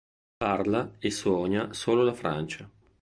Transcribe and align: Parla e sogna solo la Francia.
Parla 0.39 0.95
e 0.97 1.11
sogna 1.11 1.73
solo 1.73 2.01
la 2.01 2.15
Francia. 2.15 2.67